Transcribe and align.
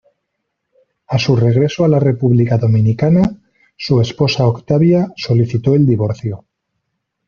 A 1.05 1.19
su 1.19 1.35
regreso 1.35 1.85
a 1.85 1.87
la 1.87 1.99
República 1.99 2.57
Dominicana, 2.57 3.21
su 3.77 4.01
esposa 4.01 4.47
Octavia 4.47 5.11
solicitó 5.15 5.75
el 5.75 5.85
divorcio. 5.85 6.45